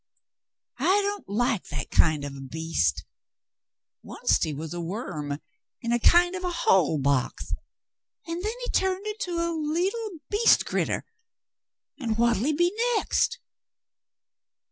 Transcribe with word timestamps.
"I 0.79 0.99
don't 1.03 1.29
like 1.29 1.65
that 1.67 1.91
kind 1.91 2.23
of 2.23 2.35
a 2.35 2.41
beast. 2.41 3.05
Oncet 4.03 4.45
he 4.45 4.51
was 4.51 4.73
a 4.73 4.81
worm 4.81 5.37
in 5.79 5.91
a 5.91 5.99
kind 5.99 6.33
of 6.33 6.43
a 6.43 6.49
hole 6.49 6.97
box, 6.97 7.53
an' 8.25 8.41
then 8.41 8.53
he 8.63 8.71
turned 8.71 9.05
into 9.05 9.37
a 9.37 9.53
leetle 9.53 10.17
beast 10.31 10.65
crittah; 10.65 11.03
an' 11.99 12.15
what'll 12.15 12.45
he 12.45 12.53
be 12.53 12.73
next 12.97 13.37